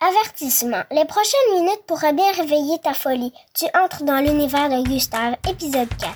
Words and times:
Avertissement. 0.00 0.84
Les 0.92 1.04
prochaines 1.06 1.56
minutes 1.56 1.82
pourraient 1.88 2.12
bien 2.12 2.30
réveiller 2.30 2.78
ta 2.80 2.94
folie. 2.94 3.32
Tu 3.52 3.64
entres 3.76 4.04
dans 4.04 4.24
l'univers 4.24 4.68
de 4.68 4.84
Gustave, 4.88 5.34
épisode 5.50 5.88
4. 5.98 6.12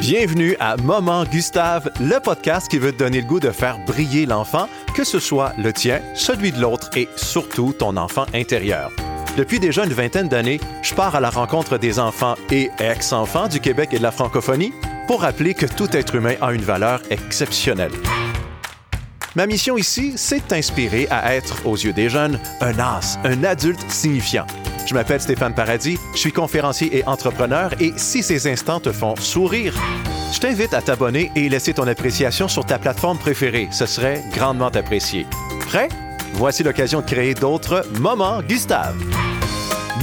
Bienvenue 0.00 0.56
à 0.58 0.76
Moment 0.78 1.22
Gustave, 1.22 1.92
le 2.00 2.18
podcast 2.18 2.68
qui 2.68 2.78
veut 2.78 2.90
te 2.90 2.98
donner 2.98 3.20
le 3.20 3.28
goût 3.28 3.38
de 3.38 3.52
faire 3.52 3.78
briller 3.86 4.26
l'enfant, 4.26 4.68
que 4.96 5.04
ce 5.04 5.20
soit 5.20 5.52
le 5.58 5.72
tien, 5.72 6.00
celui 6.16 6.50
de 6.50 6.60
l'autre 6.60 6.90
et 6.96 7.08
surtout 7.14 7.72
ton 7.72 7.96
enfant 7.96 8.26
intérieur. 8.34 8.90
Depuis 9.36 9.60
déjà 9.60 9.84
une 9.84 9.92
vingtaine 9.92 10.28
d'années, 10.28 10.58
je 10.82 10.92
pars 10.92 11.14
à 11.14 11.20
la 11.20 11.30
rencontre 11.30 11.78
des 11.78 12.00
enfants 12.00 12.34
et 12.50 12.72
ex-enfants 12.80 13.46
du 13.46 13.60
Québec 13.60 13.90
et 13.92 13.98
de 13.98 14.02
la 14.02 14.10
francophonie 14.10 14.72
pour 15.06 15.20
rappeler 15.20 15.54
que 15.54 15.66
tout 15.66 15.96
être 15.96 16.16
humain 16.16 16.34
a 16.40 16.52
une 16.52 16.62
valeur 16.62 17.00
exceptionnelle. 17.10 17.92
Ma 19.36 19.46
mission 19.46 19.76
ici, 19.76 20.14
c'est 20.16 20.40
de 20.40 20.44
t'inspirer 20.44 21.06
à 21.10 21.34
être, 21.34 21.66
aux 21.66 21.76
yeux 21.76 21.92
des 21.92 22.08
jeunes, 22.08 22.40
un 22.60 22.78
as, 22.78 23.18
un 23.24 23.44
adulte 23.44 23.84
signifiant. 23.90 24.46
Je 24.86 24.94
m'appelle 24.94 25.20
Stéphane 25.20 25.54
Paradis, 25.54 25.98
je 26.14 26.18
suis 26.18 26.32
conférencier 26.32 26.96
et 26.96 27.04
entrepreneur 27.06 27.70
et 27.78 27.92
si 27.96 28.22
ces 28.22 28.50
instants 28.50 28.80
te 28.80 28.90
font 28.90 29.16
sourire, 29.16 29.74
je 30.32 30.40
t'invite 30.40 30.72
à 30.72 30.80
t'abonner 30.80 31.30
et 31.36 31.48
laisser 31.48 31.74
ton 31.74 31.86
appréciation 31.86 32.48
sur 32.48 32.64
ta 32.64 32.78
plateforme 32.78 33.18
préférée. 33.18 33.68
Ce 33.70 33.86
serait 33.86 34.22
grandement 34.32 34.68
apprécié. 34.68 35.26
Prêt? 35.66 35.88
Voici 36.34 36.62
l'occasion 36.62 37.00
de 37.00 37.06
créer 37.06 37.34
d'autres 37.34 37.84
moments 38.00 38.40
Gustave. 38.42 38.96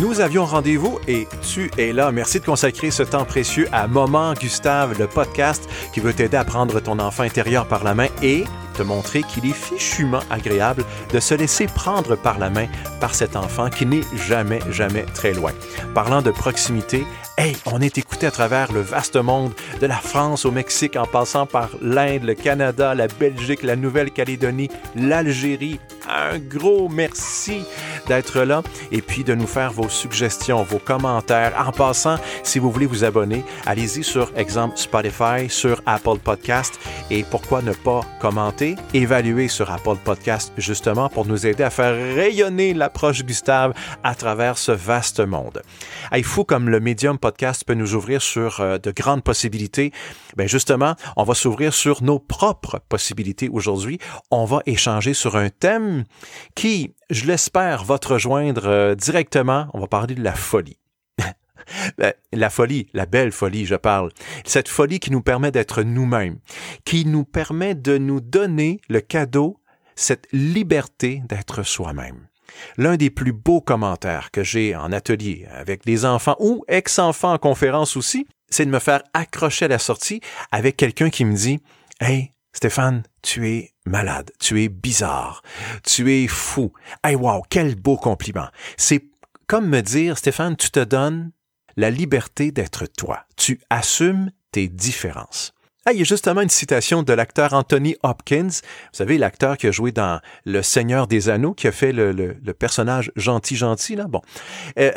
Nous 0.02 0.20
avions 0.20 0.46
rendez-vous 0.46 1.00
et 1.08 1.28
tu 1.42 1.72
es 1.78 1.94
là. 1.94 2.12
Merci 2.12 2.42
de 2.42 2.46
consacrer 2.46 2.92
ce 2.92 3.02
temps 3.02 3.26
précieux 3.26 3.68
à 3.72 3.88
Moment 3.88 4.34
Gustave, 4.34 5.00
le 5.00 5.08
podcast 5.08 5.68
qui 5.94 6.00
veut 6.00 6.14
t'aider 6.14 6.38
à 6.38 6.44
prendre 6.44 6.80
ton 6.80 7.00
enfant 7.00 7.24
intérieur 7.24 7.66
par 7.66 7.84
la 7.84 7.96
main 7.96 8.08
et 8.22 8.44
te 8.76 8.84
montrer 8.84 9.24
qu'il 9.24 9.46
est 9.46 9.54
fichument 9.54 10.20
agréable 10.30 10.84
de 11.14 11.20
se 11.20 11.34
laisser 11.34 11.68
prendre 11.68 12.16
par 12.16 12.40
la 12.40 12.50
main 12.50 12.68
par 13.00 13.16
cet 13.16 13.36
enfant 13.36 13.70
qui 13.70 13.86
n'est 13.86 14.02
jamais, 14.28 14.60
jamais 14.70 15.04
très 15.14 15.34
loin. 15.34 15.52
Parlant 15.94 16.22
de 16.22 16.32
proximité, 16.32 17.06
hey, 17.38 17.56
on 17.66 17.82
est 17.82 17.98
écouté 17.98 18.28
à 18.28 18.32
travers 18.32 18.72
le 18.72 18.82
vaste 18.82 19.16
monde, 19.16 19.54
de 19.80 19.88
la 19.88 19.96
France 19.96 20.46
au 20.46 20.52
Mexique 20.52 20.96
en 20.96 21.06
passant 21.06 21.46
par 21.46 21.70
l'Inde, 21.82 22.24
le 22.24 22.34
Canada, 22.34 22.94
la 22.96 23.08
Belgique, 23.08 23.64
la 23.64 23.76
Nouvelle-Calédonie, 23.76 24.70
l'Algérie. 24.96 25.80
Un 26.10 26.38
gros 26.40 26.90
merci 26.90 27.64
d'être 28.08 28.42
là 28.42 28.62
et 28.92 29.02
puis 29.02 29.24
de 29.24 29.34
nous 29.34 29.48
faire 29.48 29.72
vos 29.72 29.90
suggestions, 29.90 30.64
vos 30.64 30.80
commentaires. 30.80 31.54
En 31.66 31.72
passant, 31.72 32.18
si 32.44 32.60
vous 32.60 32.72
voulez 32.72 32.86
vous 32.86 33.04
abonner, 33.04 33.44
allez-y 33.66 34.04
sur 34.04 34.32
exemple 34.36 34.78
Spotify, 34.78 35.50
sur 35.50 35.82
Apple 35.86 36.20
Podcast 36.24 36.80
et 37.10 37.24
pourquoi 37.24 37.62
ne 37.62 37.74
pas 37.74 38.02
commenter, 38.20 38.76
évaluer 38.94 39.48
sur 39.48 39.72
Apple 39.72 39.98
Podcast 40.04 40.54
justement 40.58 41.10
pour 41.10 41.26
nous 41.26 41.46
aider 41.46 41.64
à 41.64 41.70
faire 41.70 41.96
rayonner 42.16 42.74
l'approche 42.74 43.24
Gustave 43.24 43.74
à 44.04 44.16
travers 44.16 44.58
ce 44.58 44.72
vaste 44.72 45.20
monde. 45.20 45.62
Il 46.16 46.24
faut 46.24 46.46
comme 46.46 46.70
le 46.70 46.80
médium 46.80 47.18
podcast 47.18 47.64
peut 47.66 47.74
nous 47.74 47.96
ouvrir 47.96 48.22
sur 48.22 48.60
euh, 48.60 48.78
de 48.78 48.92
grandes 48.92 49.24
possibilités. 49.24 49.92
Ben 50.36 50.48
justement, 50.48 50.96
on 51.16 51.24
va 51.24 51.34
s'ouvrir 51.34 51.74
sur 51.74 52.04
nos 52.04 52.20
propres 52.20 52.80
possibilités 52.90 53.50
aujourd'hui. 53.50 54.00
On 54.32 54.46
va 54.46 54.62
échanger 54.66 55.14
sur 55.14 55.36
un 55.36 55.50
thème 55.50 55.95
qui, 56.56 56.94
je 57.10 57.26
l'espère, 57.26 57.84
va 57.84 58.00
te 58.00 58.10
rejoindre 58.10 58.68
euh, 58.68 58.96
directement. 58.96 59.68
On 59.74 59.80
va 59.80 59.88
parler 59.88 60.16
de 60.16 60.24
la 60.24 60.34
folie. 60.34 60.78
Ben, 61.98 62.14
la 62.32 62.52
folie, 62.52 62.88
la 62.94 63.08
belle 63.08 63.32
folie, 63.32 63.66
je 63.66 63.74
parle. 63.74 64.12
Cette 64.46 64.68
folie 64.68 65.00
qui 65.00 65.12
nous 65.12 65.24
permet 65.24 65.52
d'être 65.52 65.82
nous-mêmes, 65.82 66.38
qui 66.84 67.06
nous 67.06 67.24
permet 67.24 67.74
de 67.74 67.98
nous 67.98 68.22
donner 68.22 68.82
le 68.88 69.02
cadeau, 69.02 69.60
cette 69.96 70.28
liberté 70.32 71.24
d'être 71.28 71.64
soi-même. 71.64 72.28
L'un 72.78 72.98
des 72.98 73.10
plus 73.10 73.34
beaux 73.34 73.62
commentaires 73.62 74.32
que 74.32 74.44
j'ai 74.44 74.76
en 74.76 74.92
atelier 74.92 75.48
avec 75.52 75.86
des 75.86 76.06
enfants 76.06 76.36
ou 76.40 76.64
ex-enfants 76.68 77.34
en 77.34 77.38
conférence 77.38 77.98
aussi, 77.98 78.28
c'est 78.50 78.66
de 78.66 78.72
me 78.72 78.80
faire 78.80 79.02
accrocher 79.14 79.66
à 79.66 79.70
la 79.70 79.80
sortie 79.80 80.22
avec 80.52 80.78
quelqu'un 80.78 81.10
qui 81.10 81.26
me 81.26 81.36
dit 81.36 81.60
Hey, 82.00 82.34
Stéphane, 82.54 83.04
tu 83.26 83.50
es 83.50 83.74
malade, 83.86 84.32
tu 84.40 84.64
es 84.64 84.70
bizarre, 84.70 85.42
tu 85.84 86.14
es 86.14 86.28
fou. 86.28 86.72
Hey, 87.04 87.16
wow, 87.16 87.42
quel 87.50 87.76
beau 87.76 87.98
compliment. 87.98 88.48
C'est 88.78 89.04
comme 89.48 89.68
me 89.68 89.82
dire, 89.82 90.18
Stéphane, 90.18 90.56
tu 90.56 90.70
te 90.70 90.80
donnes 90.80 91.32
la 91.76 91.90
liberté 91.90 92.52
d'être 92.52 92.86
toi. 92.86 93.26
Tu 93.36 93.60
assumes 93.70 94.32
tes 94.52 94.68
différences. 94.68 95.54
Ah, 95.88 95.94
il 95.94 96.00
y 96.00 96.02
a 96.02 96.06
justement 96.06 96.42
une 96.42 96.50
citation 96.50 97.04
de 97.04 97.14
l'acteur 97.14 97.54
Anthony 97.54 97.96
Hopkins. 98.02 98.48
Vous 98.48 98.98
savez, 98.98 99.18
l'acteur 99.18 99.58
qui 99.58 99.68
a 99.68 99.72
joué 99.72 99.92
dans 99.92 100.20
Le 100.46 100.62
Seigneur 100.62 101.08
des 101.08 101.30
Anneaux, 101.30 101.54
qui 101.54 101.68
a 101.68 101.72
fait 101.72 101.92
le, 101.92 102.34
personnage 102.54 103.12
gentil-gentil, 103.16 103.96
là. 103.96 104.06
Bon. 104.08 104.22
Euh, 104.80 104.92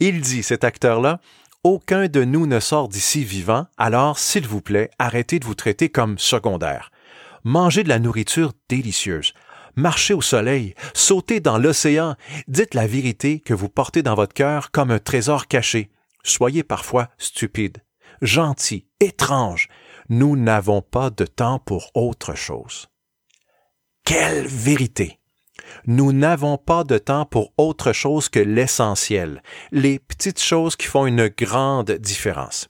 il 0.00 0.20
dit, 0.20 0.42
cet 0.42 0.64
acteur-là, 0.64 1.20
aucun 1.64 2.06
de 2.06 2.24
nous 2.24 2.46
ne 2.46 2.60
sort 2.60 2.88
d'ici 2.88 3.24
vivant, 3.24 3.66
alors, 3.76 4.18
s'il 4.18 4.46
vous 4.46 4.62
plaît, 4.62 4.90
arrêtez 4.98 5.38
de 5.38 5.44
vous 5.44 5.54
traiter 5.54 5.90
comme 5.90 6.18
secondaire. 6.18 6.90
Mangez 7.44 7.82
de 7.82 7.88
la 7.88 7.98
nourriture 7.98 8.52
délicieuse. 8.68 9.32
Marchez 9.74 10.14
au 10.14 10.20
soleil, 10.20 10.74
sautez 10.94 11.40
dans 11.40 11.58
l'océan, 11.58 12.14
dites 12.46 12.74
la 12.74 12.86
vérité 12.86 13.40
que 13.40 13.54
vous 13.54 13.68
portez 13.68 14.02
dans 14.02 14.14
votre 14.14 14.34
cœur 14.34 14.70
comme 14.70 14.90
un 14.90 14.98
trésor 14.98 15.46
caché. 15.46 15.90
Soyez 16.24 16.62
parfois 16.62 17.08
stupide, 17.18 17.78
gentil, 18.20 18.86
étrange, 19.00 19.68
nous 20.08 20.36
n'avons 20.36 20.82
pas 20.82 21.10
de 21.10 21.24
temps 21.24 21.58
pour 21.58 21.90
autre 21.94 22.34
chose. 22.34 22.88
Quelle 24.04 24.46
vérité! 24.46 25.18
Nous 25.86 26.12
n'avons 26.12 26.58
pas 26.58 26.84
de 26.84 26.98
temps 26.98 27.24
pour 27.24 27.52
autre 27.56 27.92
chose 27.92 28.28
que 28.28 28.40
l'essentiel, 28.40 29.42
les 29.70 29.98
petites 29.98 30.40
choses 30.40 30.76
qui 30.76 30.86
font 30.86 31.06
une 31.06 31.28
grande 31.28 31.92
différence. 31.92 32.68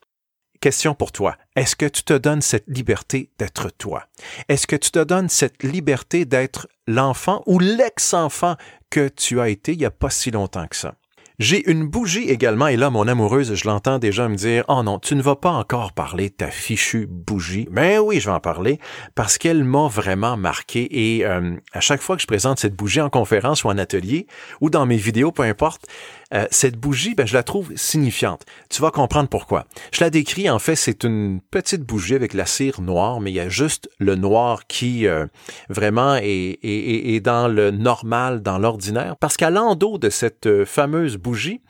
Question 0.62 0.94
pour 0.94 1.10
toi. 1.10 1.36
Est-ce 1.56 1.74
que 1.74 1.86
tu 1.86 2.04
te 2.04 2.12
donnes 2.12 2.40
cette 2.40 2.68
liberté 2.68 3.32
d'être 3.36 3.68
toi? 3.70 4.06
Est-ce 4.48 4.68
que 4.68 4.76
tu 4.76 4.92
te 4.92 5.02
donnes 5.02 5.28
cette 5.28 5.64
liberté 5.64 6.24
d'être 6.24 6.68
l'enfant 6.86 7.42
ou 7.46 7.58
l'ex-enfant 7.58 8.54
que 8.88 9.08
tu 9.08 9.40
as 9.40 9.48
été 9.48 9.72
il 9.72 9.78
n'y 9.78 9.84
a 9.84 9.90
pas 9.90 10.08
si 10.08 10.30
longtemps 10.30 10.68
que 10.68 10.76
ça? 10.76 10.94
J'ai 11.38 11.68
une 11.70 11.86
bougie 11.86 12.28
également, 12.28 12.66
et 12.66 12.76
là, 12.76 12.90
mon 12.90 13.08
amoureuse, 13.08 13.54
je 13.54 13.66
l'entends 13.66 13.98
déjà 13.98 14.28
me 14.28 14.36
dire, 14.36 14.64
oh 14.68 14.82
non, 14.82 14.98
tu 14.98 15.14
ne 15.14 15.22
vas 15.22 15.36
pas 15.36 15.50
encore 15.50 15.92
parler 15.92 16.28
de 16.28 16.34
ta 16.34 16.48
fichue 16.48 17.06
bougie. 17.08 17.66
Ben 17.70 17.98
oui, 18.00 18.20
je 18.20 18.26
vais 18.26 18.34
en 18.34 18.40
parler, 18.40 18.78
parce 19.14 19.38
qu'elle 19.38 19.64
m'a 19.64 19.88
vraiment 19.88 20.36
marqué, 20.36 21.16
et 21.16 21.24
euh, 21.24 21.56
à 21.72 21.80
chaque 21.80 22.02
fois 22.02 22.16
que 22.16 22.22
je 22.22 22.26
présente 22.26 22.60
cette 22.60 22.76
bougie 22.76 23.00
en 23.00 23.10
conférence 23.10 23.64
ou 23.64 23.68
en 23.68 23.78
atelier, 23.78 24.26
ou 24.60 24.70
dans 24.70 24.86
mes 24.86 24.96
vidéos, 24.96 25.32
peu 25.32 25.42
importe, 25.42 25.86
euh, 26.34 26.46
cette 26.50 26.76
bougie, 26.76 27.14
ben, 27.14 27.26
je 27.26 27.34
la 27.34 27.42
trouve 27.42 27.72
signifiante. 27.76 28.44
Tu 28.70 28.80
vas 28.80 28.90
comprendre 28.90 29.28
pourquoi. 29.28 29.66
Je 29.92 30.02
la 30.02 30.08
décris, 30.08 30.48
en 30.48 30.58
fait, 30.58 30.76
c'est 30.76 31.04
une 31.04 31.40
petite 31.50 31.82
bougie 31.82 32.14
avec 32.14 32.32
la 32.32 32.46
cire 32.46 32.80
noire, 32.80 33.20
mais 33.20 33.30
il 33.30 33.34
y 33.34 33.40
a 33.40 33.48
juste 33.48 33.90
le 33.98 34.14
noir 34.14 34.66
qui 34.66 35.06
euh, 35.06 35.26
vraiment 35.68 36.16
est, 36.16 36.58
est, 36.62 37.14
est, 37.14 37.20
dans 37.20 37.48
le 37.48 37.70
normal, 37.70 38.42
dans 38.42 38.58
l'ordinaire, 38.58 39.16
parce 39.16 39.36
qu'à 39.36 39.50
l'endos 39.50 39.98
de 39.98 40.08
cette 40.08 40.46
euh, 40.46 40.64
fameuse 40.64 41.18
bougie, 41.22 41.62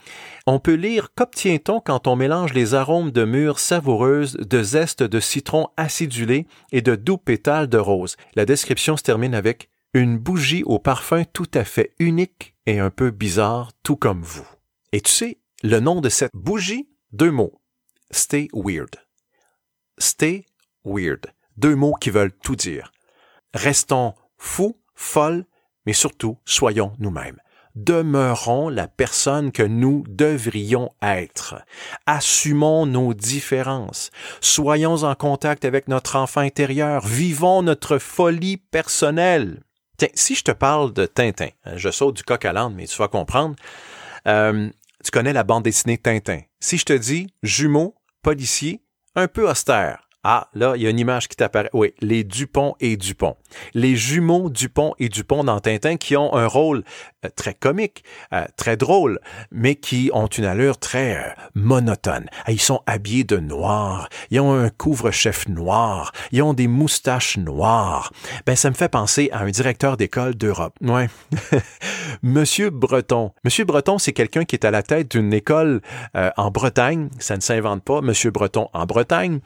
on 0.47 0.59
peut 0.59 0.75
lire 0.75 1.11
Qu'obtient-on 1.15 1.81
quand 1.81 2.07
on 2.07 2.17
mélange 2.17 2.55
les 2.55 2.75
arômes 2.75 3.11
de 3.11 3.25
mûres 3.25 3.59
savoureuses, 3.59 4.35
de 4.35 4.63
zeste 4.63 5.03
de 5.03 5.21
citron 5.21 5.69
acidulé 5.77 6.47
et 6.73 6.83
de 6.83 6.97
doux 6.97 7.19
pétales 7.19 7.69
de 7.69 7.79
rose? 7.79 8.17
La 8.35 8.47
description 8.47 8.97
se 8.97 9.03
termine 9.03 9.35
avec 9.35 9.69
une 9.95 10.19
bougie 10.19 10.63
au 10.65 10.79
parfum 10.79 11.25
tout 11.25 11.51
à 11.55 11.65
fait 11.65 11.95
unique 11.99 12.55
et 12.67 12.79
un 12.79 12.91
peu 12.91 13.11
bizarre, 13.11 13.73
tout 13.83 13.97
comme 13.97 14.23
vous. 14.23 14.47
Et 14.93 15.01
tu 15.01 15.11
sais, 15.11 15.39
le 15.63 15.81
nom 15.81 16.01
de 16.01 16.09
cette 16.09 16.33
bougie, 16.35 16.89
deux 17.13 17.31
mots. 17.31 17.61
Stay 18.11 18.49
weird. 18.53 18.97
Stay 19.99 20.47
weird. 20.85 21.27
Deux 21.57 21.77
mots 21.77 21.95
qui 21.95 22.11
veulent 22.11 22.37
tout 22.43 22.57
dire. 22.57 22.93
Restons 23.55 24.15
fous, 24.39 24.81
folles, 24.95 25.47
mais 25.87 25.93
surtout 25.93 26.39
soyons 26.45 26.93
nous-mêmes. 26.99 27.39
Demeurons 27.75 28.69
la 28.69 28.87
personne 28.87 29.51
que 29.51 29.63
nous 29.63 30.05
devrions 30.09 30.91
être. 31.01 31.55
Assumons 32.07 32.85
nos 32.87 33.15
différences. 33.15 34.11
Soyons 34.41 35.03
en 35.05 35.15
contact 35.15 35.65
avec 35.65 35.89
notre 35.89 36.17
enfant 36.17 36.43
intérieur. 36.43 37.07
Vivons 37.07 37.63
notre 37.63 37.99
folie 37.99 38.59
personnelle. 38.59 39.63
Tiens, 39.97 40.09
si 40.15 40.35
je 40.35 40.45
te 40.45 40.53
parle 40.53 40.93
de 40.93 41.07
Tintin, 41.07 41.49
hein, 41.65 41.77
je 41.77 41.91
saute 41.91 42.17
du 42.17 42.25
coq 42.25 42.45
à 42.45 42.53
l'âne, 42.53 42.75
mais 42.75 42.87
tu 42.87 42.97
vas 42.99 43.09
comprendre. 43.09 43.57
Euh, 44.27 44.69
tu 45.03 45.11
connais 45.11 45.33
la 45.33 45.45
bande 45.45 45.65
dessinée 45.65 45.99
Tintin. 45.99 46.41
Si 46.61 46.77
je 46.77 46.85
te 46.85 46.93
dis 46.93 47.29
jumeaux, 47.43 47.95
policier, 48.23 48.83
un 49.15 49.29
peu 49.29 49.49
austère. 49.49 50.09
Ah, 50.25 50.49
là, 50.55 50.75
il 50.77 50.83
y 50.83 50.87
a 50.87 50.91
une 50.91 51.01
image 51.01 51.27
qui 51.27 51.35
t'apparaît. 51.35 51.71
Oui, 51.73 51.95
les 52.01 52.23
Dupont 52.23 52.77
et 52.79 52.97
Dupont. 52.97 53.37
Les 53.75 53.97
jumeaux 53.97 54.51
Dupont 54.51 54.95
et 55.01 55.09
Dupont 55.09 55.43
dans 55.43 55.59
Tintin 55.59 55.97
qui 55.97 56.17
ont 56.17 56.33
un 56.37 56.47
rôle 56.47 56.85
très 57.29 57.55
comiques, 57.55 58.05
euh, 58.33 58.45
très 58.57 58.77
drôles, 58.77 59.21
mais 59.51 59.77
qui 59.77 60.11
ont 60.13 60.27
une 60.27 60.45
allure 60.45 60.79
très 60.79 61.17
euh, 61.17 61.31
monotone. 61.55 62.27
Ils 62.49 62.61
sont 62.61 62.81
habillés 62.87 63.25
de 63.25 63.39
noir, 63.39 64.09
ils 64.31 64.41
ont 64.41 64.55
un 64.55 64.71
couvre-chef 64.71 65.49
noir, 65.49 66.13
ils 66.33 66.43
ont 66.43 66.55
des 66.55 66.67
moustaches 66.67 67.37
noires. 67.37 68.13
Ben, 68.47 68.57
ça 68.57 68.71
me 68.71 68.75
fait 68.75 68.89
penser 68.89 69.29
à 69.33 69.41
un 69.41 69.51
directeur 69.51 69.97
d'école 69.97 70.35
d'Europe. 70.35 70.75
Ouais. 70.83 71.09
Monsieur 72.23 72.71
Breton. 72.71 73.33
Monsieur 73.45 73.65
Breton, 73.65 73.99
c'est 73.99 74.13
quelqu'un 74.13 74.45
qui 74.45 74.57
est 74.57 74.65
à 74.65 74.71
la 74.71 74.83
tête 74.83 75.11
d'une 75.11 75.33
école 75.33 75.81
en 76.15 76.51
Bretagne. 76.51 77.09
Ça 77.19 77.37
ne 77.37 77.41
s'invente 77.41 77.83
pas. 77.83 78.01
Monsieur 78.01 78.31
Breton 78.31 78.69
en 78.73 78.87
Bretagne. 78.87 79.41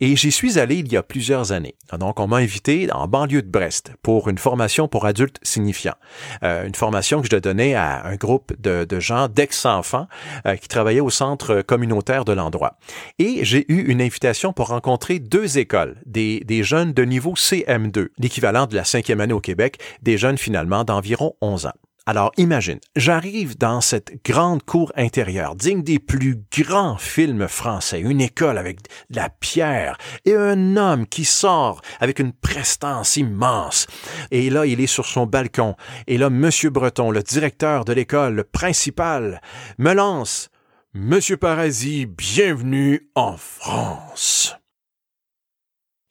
Et 0.00 0.16
j'y 0.16 0.30
suis 0.30 0.58
allé 0.58 0.76
il 0.76 0.92
y 0.92 0.96
a 0.96 1.02
plusieurs 1.02 1.52
années. 1.52 1.74
Donc, 1.98 2.20
on 2.20 2.26
m'a 2.26 2.36
invité 2.36 2.90
en 2.92 3.08
banlieue 3.08 3.42
de 3.42 3.50
Brest 3.50 3.92
pour 4.02 4.28
une 4.28 4.38
formation 4.38 4.88
pour 4.88 5.06
adultes 5.06 5.38
signifiants. 5.42 5.96
une 6.42 6.74
formation 6.74 7.19
que 7.20 7.28
je 7.30 7.36
donnais 7.36 7.74
à 7.74 8.06
un 8.06 8.16
groupe 8.16 8.52
de, 8.60 9.00
gens, 9.00 9.28
d'ex-enfants, 9.28 10.06
euh, 10.46 10.56
qui 10.56 10.68
travaillaient 10.68 11.00
au 11.00 11.10
centre 11.10 11.62
communautaire 11.62 12.24
de 12.24 12.32
l'endroit. 12.32 12.78
Et 13.18 13.44
j'ai 13.44 13.70
eu 13.72 13.90
une 13.90 14.00
invitation 14.00 14.52
pour 14.52 14.68
rencontrer 14.68 15.18
deux 15.18 15.58
écoles, 15.58 15.96
des, 16.06 16.40
des 16.40 16.62
jeunes 16.62 16.92
de 16.92 17.02
niveau 17.02 17.34
CM2, 17.34 18.08
l'équivalent 18.18 18.66
de 18.66 18.76
la 18.76 18.84
cinquième 18.84 19.20
année 19.20 19.34
au 19.34 19.40
Québec, 19.40 19.78
des 20.02 20.18
jeunes 20.18 20.38
finalement 20.38 20.84
d'environ 20.84 21.34
11 21.40 21.66
ans. 21.66 21.72
Alors 22.10 22.32
imagine, 22.36 22.80
j'arrive 22.96 23.56
dans 23.56 23.80
cette 23.80 24.24
grande 24.24 24.64
cour 24.64 24.90
intérieure, 24.96 25.54
digne 25.54 25.84
des 25.84 26.00
plus 26.00 26.42
grands 26.58 26.96
films 26.96 27.46
français, 27.46 28.00
une 28.00 28.20
école 28.20 28.58
avec 28.58 28.82
de 29.10 29.16
la 29.16 29.28
pierre 29.28 29.96
et 30.24 30.34
un 30.34 30.76
homme 30.76 31.06
qui 31.06 31.24
sort 31.24 31.80
avec 32.00 32.18
une 32.18 32.32
prestance 32.32 33.16
immense. 33.16 33.86
Et 34.32 34.50
là, 34.50 34.66
il 34.66 34.80
est 34.80 34.88
sur 34.88 35.06
son 35.06 35.24
balcon. 35.24 35.76
Et 36.08 36.18
là, 36.18 36.30
Monsieur 36.30 36.70
Breton, 36.70 37.12
le 37.12 37.22
directeur 37.22 37.84
de 37.84 37.92
l'école, 37.92 38.34
le 38.34 38.42
principal, 38.42 39.40
me 39.78 39.92
lance 39.92 40.50
Monsieur 40.92 41.36
Parasi, 41.36 42.06
bienvenue 42.06 43.08
en 43.14 43.36
France. 43.36 44.59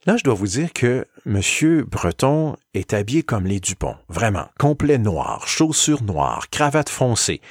Là, 0.09 0.17
je 0.17 0.23
dois 0.23 0.33
vous 0.33 0.47
dire 0.47 0.73
que 0.73 1.05
M. 1.27 1.83
Breton 1.83 2.55
est 2.73 2.95
habillé 2.95 3.21
comme 3.21 3.45
les 3.45 3.59
Dupont, 3.59 3.95
vraiment, 4.07 4.47
complet 4.57 4.97
noir, 4.97 5.47
chaussures 5.47 6.01
noires, 6.01 6.49
cravate 6.49 6.89
foncée. 6.89 7.41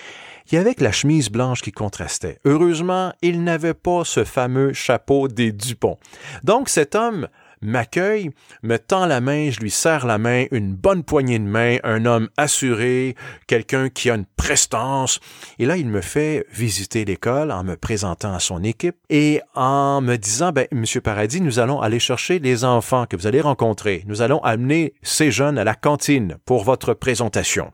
Il 0.50 0.56
y 0.56 0.58
avait 0.58 0.74
la 0.80 0.90
chemise 0.90 1.30
blanche 1.30 1.62
qui 1.62 1.70
contrastait. 1.70 2.40
Heureusement, 2.44 3.12
il 3.22 3.44
n'avait 3.44 3.74
pas 3.74 4.02
ce 4.04 4.24
fameux 4.24 4.72
chapeau 4.72 5.28
des 5.28 5.52
Dupont. 5.52 5.98
Donc 6.42 6.68
cet 6.68 6.96
homme 6.96 7.28
m'accueille, 7.62 8.30
me 8.62 8.78
tend 8.78 9.06
la 9.06 9.20
main, 9.20 9.50
je 9.50 9.60
lui 9.60 9.70
serre 9.70 10.06
la 10.06 10.18
main, 10.18 10.46
une 10.50 10.74
bonne 10.74 11.02
poignée 11.02 11.38
de 11.38 11.44
main, 11.44 11.78
un 11.84 12.04
homme 12.06 12.28
assuré, 12.36 13.14
quelqu'un 13.46 13.88
qui 13.88 14.10
a 14.10 14.14
une 14.14 14.26
prestance. 14.36 15.20
Et 15.58 15.66
là, 15.66 15.76
il 15.76 15.88
me 15.88 16.00
fait 16.00 16.46
visiter 16.52 17.04
l'école 17.04 17.50
en 17.52 17.64
me 17.64 17.76
présentant 17.76 18.34
à 18.34 18.40
son 18.40 18.62
équipe 18.62 18.96
et 19.10 19.40
en 19.54 20.00
me 20.00 20.16
disant, 20.16 20.52
ben, 20.52 20.66
Monsieur 20.72 21.00
Paradis, 21.00 21.40
nous 21.40 21.58
allons 21.58 21.80
aller 21.80 21.98
chercher 21.98 22.38
les 22.38 22.64
enfants 22.64 23.06
que 23.06 23.16
vous 23.16 23.26
allez 23.26 23.40
rencontrer. 23.40 24.04
Nous 24.06 24.22
allons 24.22 24.42
amener 24.42 24.94
ces 25.02 25.30
jeunes 25.30 25.58
à 25.58 25.64
la 25.64 25.74
cantine 25.74 26.36
pour 26.44 26.64
votre 26.64 26.94
présentation. 26.94 27.72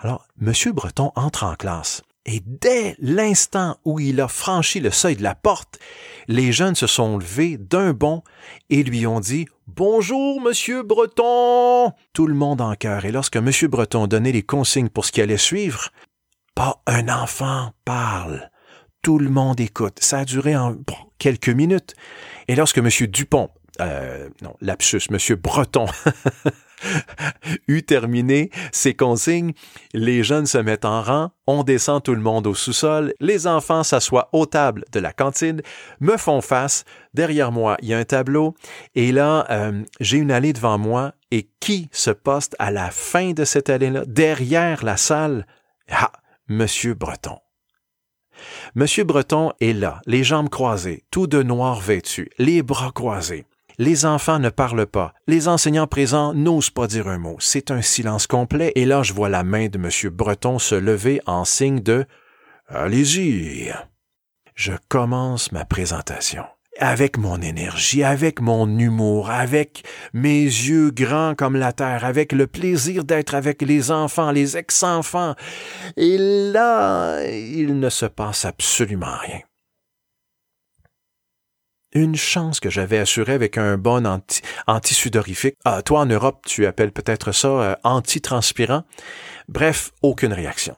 Alors, 0.00 0.26
Monsieur 0.40 0.72
Breton 0.72 1.12
entre 1.16 1.44
en 1.44 1.54
classe. 1.54 2.02
Et 2.30 2.42
dès 2.44 2.94
l'instant 2.98 3.78
où 3.86 4.00
il 4.00 4.20
a 4.20 4.28
franchi 4.28 4.80
le 4.80 4.90
seuil 4.90 5.16
de 5.16 5.22
la 5.22 5.34
porte, 5.34 5.78
les 6.26 6.52
jeunes 6.52 6.74
se 6.74 6.86
sont 6.86 7.16
levés 7.16 7.56
d'un 7.56 7.94
bond 7.94 8.22
et 8.68 8.82
lui 8.82 9.06
ont 9.06 9.20
dit 9.20 9.46
Bonjour, 9.66 10.38
monsieur 10.42 10.82
Breton. 10.82 11.90
Tout 12.12 12.26
le 12.26 12.34
monde 12.34 12.60
en 12.60 12.74
cœur. 12.74 13.06
Et 13.06 13.12
lorsque 13.12 13.38
monsieur 13.38 13.68
Breton 13.68 14.06
donnait 14.06 14.32
les 14.32 14.42
consignes 14.42 14.90
pour 14.90 15.06
ce 15.06 15.12
qui 15.12 15.22
allait 15.22 15.38
suivre, 15.38 15.88
pas 16.54 16.82
un 16.86 17.08
enfant 17.08 17.72
parle. 17.86 18.50
Tout 19.00 19.18
le 19.18 19.30
monde 19.30 19.58
écoute. 19.58 19.96
Ça 20.02 20.18
a 20.18 20.24
duré 20.26 20.54
en 20.54 20.76
quelques 21.16 21.48
minutes. 21.48 21.94
Et 22.46 22.56
lorsque 22.56 22.78
monsieur 22.78 23.06
Dupont, 23.06 23.48
euh, 23.80 24.28
non, 24.42 24.54
lapsus, 24.60 25.10
monsieur 25.10 25.36
Breton, 25.36 25.86
eut 27.68 27.82
terminé 27.82 28.50
ses 28.72 28.94
consignes, 28.94 29.52
les 29.94 30.22
jeunes 30.22 30.46
se 30.46 30.58
mettent 30.58 30.84
en 30.84 31.02
rang, 31.02 31.30
on 31.46 31.62
descend 31.62 32.02
tout 32.02 32.14
le 32.14 32.20
monde 32.20 32.46
au 32.46 32.54
sous-sol, 32.54 33.14
les 33.20 33.46
enfants 33.46 33.82
s'assoient 33.82 34.28
aux 34.32 34.46
tables 34.46 34.84
de 34.92 35.00
la 35.00 35.12
cantine, 35.12 35.62
me 36.00 36.16
font 36.16 36.40
face, 36.40 36.84
derrière 37.14 37.52
moi 37.52 37.76
il 37.82 37.88
y 37.88 37.94
a 37.94 37.98
un 37.98 38.04
tableau, 38.04 38.54
et 38.94 39.12
là 39.12 39.46
euh, 39.50 39.82
j'ai 40.00 40.18
une 40.18 40.30
allée 40.30 40.52
devant 40.52 40.78
moi, 40.78 41.14
et 41.30 41.48
qui 41.60 41.88
se 41.92 42.10
poste 42.10 42.56
à 42.58 42.70
la 42.70 42.90
fin 42.90 43.32
de 43.32 43.44
cette 43.44 43.70
allée-là, 43.70 44.04
derrière 44.06 44.84
la 44.84 44.96
salle? 44.96 45.46
Ah, 45.90 46.12
Monsieur 46.48 46.94
Breton. 46.94 47.38
Monsieur 48.74 49.04
Breton 49.04 49.52
est 49.60 49.72
là, 49.72 50.00
les 50.06 50.24
jambes 50.24 50.48
croisées, 50.48 51.04
tout 51.10 51.26
de 51.26 51.42
noir 51.42 51.80
vêtu, 51.80 52.30
les 52.38 52.62
bras 52.62 52.92
croisés. 52.92 53.44
Les 53.78 54.04
enfants 54.06 54.40
ne 54.40 54.48
parlent 54.48 54.86
pas. 54.86 55.14
Les 55.28 55.46
enseignants 55.46 55.86
présents 55.86 56.34
n'osent 56.34 56.70
pas 56.70 56.88
dire 56.88 57.06
un 57.06 57.18
mot. 57.18 57.36
C'est 57.38 57.70
un 57.70 57.80
silence 57.80 58.26
complet 58.26 58.72
et 58.74 58.84
là 58.84 59.04
je 59.04 59.12
vois 59.12 59.28
la 59.28 59.44
main 59.44 59.68
de 59.68 59.78
M. 59.78 60.10
Breton 60.12 60.58
se 60.58 60.74
lever 60.74 61.20
en 61.26 61.44
signe 61.44 61.80
de 61.80 62.04
Allez-y. 62.68 63.72
Je 64.56 64.72
commence 64.88 65.52
ma 65.52 65.64
présentation 65.64 66.44
avec 66.80 67.18
mon 67.18 67.40
énergie, 67.40 68.04
avec 68.04 68.40
mon 68.40 68.78
humour, 68.78 69.30
avec 69.30 69.84
mes 70.12 70.42
yeux 70.42 70.90
grands 70.90 71.34
comme 71.34 71.56
la 71.56 71.72
terre, 71.72 72.04
avec 72.04 72.32
le 72.32 72.46
plaisir 72.46 73.04
d'être 73.04 73.34
avec 73.34 73.62
les 73.62 73.90
enfants, 73.90 74.30
les 74.30 74.56
ex-enfants. 74.56 75.34
Et 75.96 76.16
là, 76.18 77.24
il 77.24 77.78
ne 77.78 77.88
se 77.88 78.06
passe 78.06 78.44
absolument 78.44 79.16
rien 79.20 79.40
une 82.02 82.16
chance 82.16 82.60
que 82.60 82.70
j'avais 82.70 82.98
assurée 82.98 83.32
avec 83.32 83.58
un 83.58 83.76
bon 83.76 84.06
anti, 84.06 84.42
anti-sudorifique. 84.66 85.56
Ah, 85.64 85.82
toi, 85.82 86.00
en 86.00 86.06
Europe, 86.06 86.44
tu 86.46 86.66
appelles 86.66 86.92
peut-être 86.92 87.32
ça 87.32 87.48
euh, 87.48 87.74
anti-transpirant. 87.84 88.84
Bref, 89.48 89.92
aucune 90.02 90.32
réaction. 90.32 90.76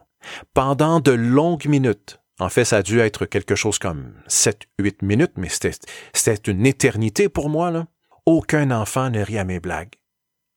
Pendant 0.55 1.01
de 1.01 1.13
longues 1.13 1.67
minutes, 1.67 2.19
en 2.39 2.49
fait, 2.49 2.65
ça 2.65 2.79
a 2.79 2.83
dû 2.83 3.01
être 3.01 3.27
quelque 3.27 3.55
chose 3.55 3.79
comme 3.79 4.15
7-8 4.29 5.05
minutes, 5.05 5.33
mais 5.37 5.49
c'était 5.49 6.51
une 6.51 6.67
éternité 6.67 7.29
pour 7.29 7.51
moi, 7.51 7.71
là. 7.71 7.87
Aucun 8.27 8.71
enfant 8.71 9.11
ne 9.11 9.21
rit 9.21 9.39
à 9.39 9.45
mes 9.45 9.61
blagues. 9.61 9.95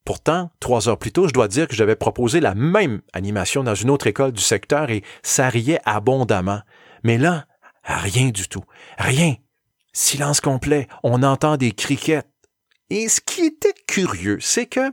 Pourtant, 0.05 0.51
trois 0.59 0.89
heures 0.89 0.97
plus 0.97 1.11
tôt, 1.11 1.27
je 1.27 1.33
dois 1.33 1.47
dire 1.47 1.67
que 1.67 1.75
j'avais 1.75 1.95
proposé 1.95 2.41
la 2.41 2.55
même 2.55 3.01
animation 3.13 3.63
dans 3.63 3.75
une 3.75 3.89
autre 3.89 4.07
école 4.07 4.33
du 4.33 4.41
secteur 4.41 4.89
et 4.91 5.01
ça 5.23 5.47
riait 5.47 5.79
abondamment. 5.85 6.61
Mais 7.03 7.17
là, 7.17 7.45
rien 7.83 8.29
du 8.29 8.47
tout. 8.49 8.63
Rien. 8.97 9.35
Silence 9.95 10.41
complet, 10.41 10.87
on 11.03 11.21
entend 11.21 11.55
des 11.55 11.71
criquettes. 11.71 12.27
Et 12.89 13.07
ce 13.07 13.21
qui 13.21 13.41
était 13.45 13.75
curieux, 13.87 14.39
c'est 14.41 14.65
que, 14.65 14.91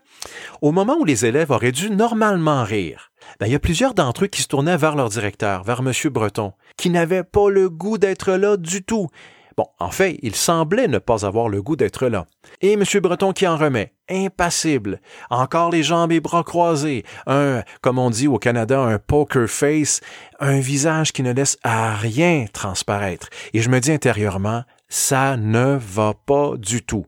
au 0.61 0.73
moment 0.73 0.97
où 0.99 1.06
les 1.06 1.25
élèves 1.25 1.50
auraient 1.50 1.73
dû 1.73 1.91
normalement 1.91 2.64
rire, 2.64 3.11
ben, 3.38 3.47
il 3.47 3.52
y 3.52 3.56
a 3.56 3.61
plusieurs 3.61 3.94
d'entre 3.94 4.25
eux 4.25 4.29
qui 4.29 4.43
se 4.43 4.49
tournaient 4.49 4.76
vers 4.76 4.97
leur 4.97 5.08
directeur, 5.08 5.64
vers 5.64 5.81
M. 5.81 5.93
Breton, 6.11 6.52
qui 6.76 6.90
n'avaient 6.90 7.25
pas 7.25 7.49
le 7.49 7.71
goût 7.71 7.97
d'être 7.97 8.33
là 8.33 8.59
du 8.59 8.83
tout. 8.83 9.09
Bon, 9.57 9.66
en 9.78 9.90
fait, 9.90 10.19
il 10.23 10.35
semblait 10.35 10.87
ne 10.87 10.99
pas 10.99 11.26
avoir 11.26 11.49
le 11.49 11.62
goût 11.62 11.76
d'être 11.76 12.07
là. 12.07 12.26
Et 12.61 12.75
M. 12.75 12.85
Breton 13.02 13.33
qui 13.33 13.47
en 13.47 13.57
remet, 13.57 13.95
impassible, 14.09 15.00
encore 15.28 15.71
les 15.71 15.83
jambes 15.83 16.12
et 16.12 16.21
bras 16.21 16.45
croisés, 16.45 17.04
un, 17.26 17.62
comme 17.80 17.99
on 17.99 18.11
dit 18.11 18.28
au 18.28 18.38
Canada, 18.38 18.80
un 18.80 18.99
poker 18.99 19.49
face, 19.49 20.00
un 20.38 20.61
visage 20.61 21.12
qui 21.12 21.23
ne 21.23 21.33
laisse 21.33 21.59
à 21.62 21.95
rien 21.97 22.47
transparaître. 22.52 23.28
Et 23.52 23.61
je 23.61 23.71
me 23.71 23.80
dis 23.80 23.92
intérieurement, 23.92 24.64
ça 24.90 25.38
ne 25.38 25.78
va 25.80 26.12
pas 26.14 26.56
du 26.59 26.82
tout. 26.82 27.06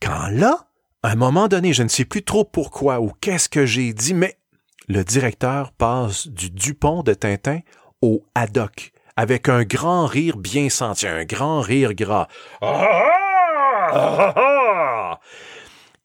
Quand 0.00 0.28
là, 0.30 0.68
à 1.02 1.10
un 1.10 1.16
moment 1.16 1.48
donné, 1.48 1.74
je 1.74 1.82
ne 1.82 1.88
sais 1.88 2.06
plus 2.06 2.22
trop 2.22 2.44
pourquoi 2.44 3.00
ou 3.00 3.12
qu'est-ce 3.20 3.48
que 3.48 3.66
j'ai 3.66 3.92
dit, 3.92 4.14
mais 4.14 4.38
le 4.88 5.04
directeur 5.04 5.72
passe 5.72 6.28
du 6.28 6.48
Dupont 6.48 7.02
de 7.02 7.12
Tintin 7.12 7.58
au 8.00 8.24
Haddock, 8.34 8.92
avec 9.16 9.48
un 9.48 9.64
grand 9.64 10.06
rire 10.06 10.36
bien 10.36 10.70
senti, 10.70 11.06
un 11.06 11.24
grand 11.24 11.60
rire 11.60 11.94
gras. 11.94 12.28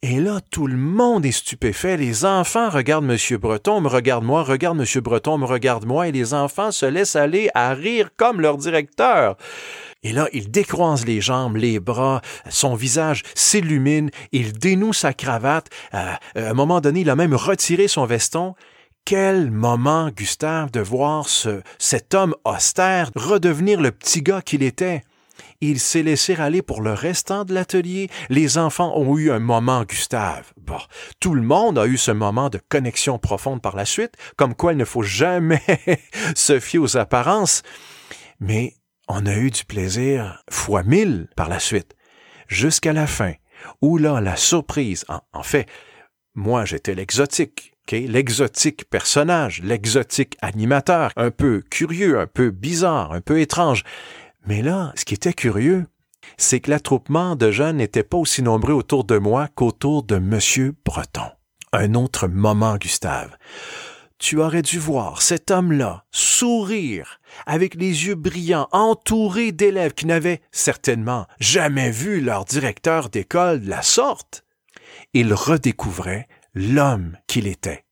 Et 0.04 0.20
là, 0.20 0.42
tout 0.52 0.68
le 0.68 0.78
monde 0.78 1.26
est 1.26 1.32
stupéfait. 1.32 1.98
Les 1.98 2.24
enfants 2.24 2.70
regardent 2.70 3.10
M. 3.10 3.38
Breton, 3.38 3.82
me 3.82 3.88
regardent 3.88 4.26
moi, 4.26 4.44
regardent 4.44 4.80
M. 4.80 5.02
Breton, 5.02 5.40
me 5.40 5.46
regarde 5.46 5.86
moi, 5.86 6.08
et 6.08 6.12
les 6.12 6.36
enfants 6.36 6.72
se 6.72 6.86
laissent 6.86 7.16
aller 7.16 7.50
à 7.56 7.74
rire 7.74 8.12
comme 8.16 8.40
leur 8.40 8.58
directeur. 8.58 9.38
Et 10.04 10.14
là, 10.14 10.28
il 10.34 10.52
décroise 10.52 11.04
les 11.08 11.20
jambes, 11.20 11.56
les 11.56 11.80
bras, 11.80 12.22
son 12.48 12.76
visage 12.76 13.24
s'illumine, 13.34 14.12
il 14.32 14.54
dénoue 14.54 14.94
sa 14.94 15.14
cravate. 15.14 15.70
À 15.92 16.20
un 16.36 16.54
moment 16.54 16.80
donné, 16.80 17.00
il 17.02 17.10
a 17.10 17.16
même 17.16 17.34
retiré 17.34 17.88
son 17.88 18.06
veston. 18.06 18.54
Quel 19.04 19.50
moment, 19.50 20.12
Gustave, 20.16 20.70
de 20.70 20.80
voir 20.80 21.28
ce, 21.28 21.62
cet 21.80 22.14
homme 22.14 22.36
austère 22.46 23.10
redevenir 23.16 23.82
le 23.82 23.92
petit 23.92 24.22
gars 24.22 24.44
qu'il 24.44 24.62
était. 24.62 25.02
Il 25.62 25.80
s'est 25.80 26.04
laissé 26.04 26.36
aller 26.36 26.62
pour 26.62 26.82
le 26.82 26.94
restant 26.94 27.46
de 27.46 27.54
l'atelier. 27.54 28.10
Les 28.30 28.58
enfants 28.58 28.96
ont 28.96 29.18
eu 29.18 29.32
un 29.32 29.40
moment, 29.40 29.84
Gustave. 29.84 30.54
Bon, 30.58 30.80
tout 31.20 31.34
le 31.34 31.42
monde 31.42 31.80
a 31.80 31.88
eu 31.88 31.98
ce 31.98 32.12
moment 32.12 32.50
de 32.50 32.60
connexion 32.70 33.18
profonde 33.18 33.62
par 33.62 33.76
la 33.76 33.86
suite, 33.86 34.14
comme 34.36 34.54
quoi 34.54 34.74
il 34.74 34.78
ne 34.78 34.86
faut 34.86 35.04
jamais 35.04 35.62
se 36.36 36.60
fier 36.60 36.80
aux 36.80 36.98
apparences. 36.98 37.64
Mais 38.40 38.76
on 39.08 39.26
a 39.26 39.36
eu 39.36 39.50
du 39.50 39.66
plaisir 39.66 40.44
fois 40.50 40.84
mille 40.84 41.28
par 41.36 41.50
la 41.50 41.60
suite, 41.60 41.96
jusqu'à 42.48 42.94
la 42.94 43.08
fin, 43.08 43.34
où 43.82 43.98
là, 43.98 44.22
la 44.22 44.36
surprise, 44.36 45.06
en, 45.34 45.44
fait, 45.44 45.68
moi 46.36 46.66
j'étais 46.66 46.94
l'exotique, 46.94 47.74
l'exotique 47.92 48.90
personnage, 48.90 49.62
l'exotique 49.64 50.38
animateur, 50.42 51.12
un 51.16 51.32
peu 51.32 51.64
curieux, 51.70 52.20
un 52.20 52.28
peu 52.28 52.52
bizarre, 52.52 53.14
un 53.14 53.22
peu 53.22 53.40
étrange. 53.40 53.84
Mais 54.48 54.62
là, 54.62 54.94
ce 54.96 55.04
qui 55.04 55.14
était 55.14 55.34
curieux, 55.34 55.86
c'est 56.38 56.62
que 56.62 56.72
l'attroupement 56.72 57.36
de 57.36 57.52
jeunes 57.52 57.78
n'était 57.78 58.04
pas 58.04 58.18
aussi 58.18 58.42
nombreux 58.42 58.74
autour 58.74 59.04
de 59.04 59.18
moi 59.18 59.50
qu'autour 59.54 60.04
de 60.04 60.18
Monsieur 60.18 60.74
Breton. 60.86 61.30
Un 61.74 61.94
autre 61.96 62.28
moment, 62.28 62.78
Gustave. 62.78 63.36
Tu 64.20 64.40
aurais 64.40 64.62
dû 64.62 64.80
voir 64.80 65.22
cet 65.22 65.52
homme-là 65.52 66.06
sourire, 66.12 67.20
avec 67.46 67.76
les 67.76 68.08
yeux 68.08 68.16
brillants, 68.16 68.70
entouré 68.72 69.52
d'élèves 69.52 69.94
qui 69.94 70.08
n'avaient 70.08 70.42
certainement 70.52 71.28
jamais 71.40 71.92
vu 71.92 72.22
leur 72.22 72.46
directeur 72.46 73.10
d'école 73.10 73.62
de 73.62 73.70
la 73.70 73.82
sorte. 73.82 74.46
Il 75.14 75.34
redécouvrait 75.34 76.28
l'homme 76.56 77.18
qu'il 77.28 77.48
était. 77.48 77.84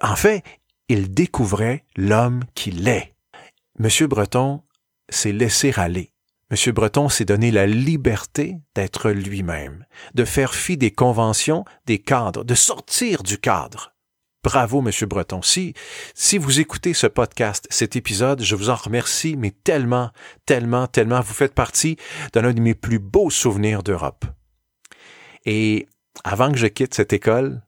En 0.00 0.16
fait, 0.16 0.44
il 0.88 1.12
découvrait 1.12 1.84
l'homme 1.96 2.44
qu'il 2.54 2.86
est. 2.88 3.14
Monsieur 3.78 4.06
Breton 4.06 4.62
s'est 5.10 5.32
laissé 5.32 5.72
aller. 5.76 6.12
Monsieur 6.50 6.72
Breton 6.72 7.08
s'est 7.08 7.24
donné 7.24 7.52
la 7.52 7.66
liberté 7.66 8.56
d'être 8.74 9.10
lui-même, 9.10 9.86
de 10.14 10.24
faire 10.24 10.54
fi 10.54 10.76
des 10.76 10.90
conventions, 10.90 11.64
des 11.86 12.00
cadres, 12.00 12.44
de 12.44 12.54
sortir 12.54 13.22
du 13.22 13.38
cadre. 13.38 13.94
Bravo, 14.42 14.80
Monsieur 14.80 15.06
Breton. 15.06 15.42
Si, 15.42 15.74
si 16.14 16.38
vous 16.38 16.60
écoutez 16.60 16.94
ce 16.94 17.06
podcast, 17.06 17.66
cet 17.70 17.94
épisode, 17.94 18.42
je 18.42 18.56
vous 18.56 18.70
en 18.70 18.74
remercie, 18.74 19.36
mais 19.36 19.50
tellement, 19.50 20.10
tellement, 20.46 20.86
tellement, 20.86 21.20
vous 21.20 21.34
faites 21.34 21.54
partie 21.54 21.98
d'un 22.32 22.52
de 22.52 22.60
mes 22.60 22.74
plus 22.74 22.98
beaux 22.98 23.28
souvenirs 23.30 23.82
d'Europe. 23.82 24.24
Et 25.44 25.86
avant 26.24 26.50
que 26.50 26.58
je 26.58 26.66
quitte 26.66 26.94
cette 26.94 27.12
école, 27.12 27.62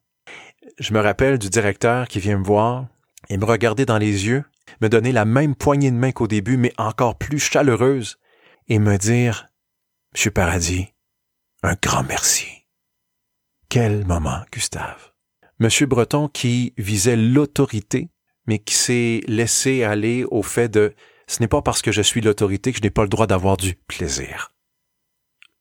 je 0.78 0.94
me 0.94 1.00
rappelle 1.00 1.38
du 1.38 1.50
directeur 1.50 2.08
qui 2.08 2.20
vient 2.20 2.38
me 2.38 2.44
voir 2.44 2.86
et 3.28 3.36
me 3.36 3.44
regarder 3.44 3.84
dans 3.84 3.98
les 3.98 4.26
yeux, 4.26 4.44
me 4.80 4.88
donner 4.88 5.12
la 5.12 5.24
même 5.24 5.54
poignée 5.54 5.90
de 5.90 5.96
main 5.96 6.12
qu'au 6.12 6.26
début, 6.26 6.56
mais 6.56 6.72
encore 6.78 7.18
plus 7.18 7.38
chaleureuse, 7.38 8.18
et 8.68 8.78
me 8.78 8.96
dire, 8.96 9.48
Monsieur 10.14 10.30
Paradis, 10.30 10.88
un 11.62 11.74
grand 11.80 12.02
merci. 12.04 12.48
Quel 13.68 14.04
moment, 14.06 14.42
Gustave. 14.52 15.12
Monsieur 15.58 15.86
Breton 15.86 16.28
qui 16.28 16.74
visait 16.76 17.16
l'autorité, 17.16 18.10
mais 18.46 18.58
qui 18.58 18.74
s'est 18.74 19.20
laissé 19.26 19.84
aller 19.84 20.24
au 20.30 20.42
fait 20.42 20.68
de 20.68 20.94
ce 21.26 21.40
n'est 21.40 21.48
pas 21.48 21.62
parce 21.62 21.82
que 21.82 21.92
je 21.92 22.02
suis 22.02 22.20
l'autorité 22.20 22.72
que 22.72 22.78
je 22.78 22.82
n'ai 22.82 22.90
pas 22.90 23.02
le 23.02 23.08
droit 23.08 23.26
d'avoir 23.26 23.56
du 23.56 23.74
plaisir. 23.74 24.52